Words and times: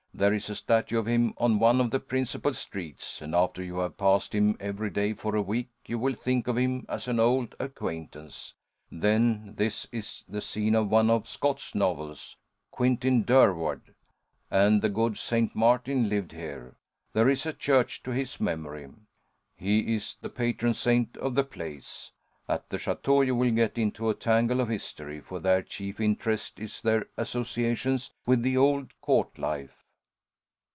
There 0.13 0.33
is 0.35 0.51
a 0.51 0.55
statue 0.55 0.99
of 0.99 1.07
him 1.07 1.33
on 1.39 1.57
one 1.57 1.81
of 1.81 1.89
the 1.89 1.99
principal 1.99 2.53
streets, 2.53 3.23
and 3.23 3.33
after 3.33 3.63
you 3.63 3.77
have 3.79 3.97
passed 3.97 4.35
him 4.35 4.55
every 4.59 4.91
day 4.91 5.13
for 5.13 5.35
a 5.35 5.41
week, 5.41 5.69
you 5.87 5.97
will 5.97 6.13
think 6.13 6.47
of 6.47 6.59
him 6.59 6.85
as 6.87 7.07
an 7.07 7.19
old 7.19 7.55
acquaintance. 7.59 8.53
Then 8.91 9.55
this 9.55 9.87
is 9.91 10.23
the 10.27 10.41
scene 10.41 10.75
of 10.75 10.89
one 10.91 11.09
of 11.09 11.27
Scott's 11.27 11.73
novels 11.73 12.37
'Quentin 12.69 13.23
Durward.' 13.23 13.95
And 14.51 14.83
the 14.83 14.89
good 14.89 15.17
St. 15.17 15.55
Martin 15.55 16.07
lived 16.07 16.33
here. 16.33 16.75
There 17.13 17.29
is 17.29 17.47
a 17.47 17.53
church 17.53 18.03
to 18.03 18.11
his 18.11 18.39
memory. 18.39 18.89
He 19.55 19.95
is 19.95 20.17
the 20.21 20.29
patron 20.29 20.75
saint 20.75 21.17
of 21.17 21.33
the 21.33 21.45
place. 21.45 22.11
At 22.47 22.69
the 22.69 22.77
châteaux 22.77 23.25
you 23.25 23.33
will 23.33 23.49
get 23.49 23.75
into 23.75 24.07
a 24.07 24.13
tangle 24.13 24.61
of 24.61 24.69
history, 24.69 25.19
for 25.19 25.39
their 25.39 25.63
chief 25.63 25.99
interest 25.99 26.59
is 26.59 26.79
their 26.79 27.07
associations 27.17 28.11
with 28.27 28.43
the 28.43 28.55
old 28.55 28.93
court 29.01 29.39
life." 29.39 29.77